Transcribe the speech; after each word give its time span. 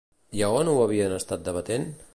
I 0.37 0.41
a 0.47 0.49
on 0.61 0.71
ho 0.71 0.73
havien 0.85 1.15
estat 1.19 1.47
debatent? 1.51 1.89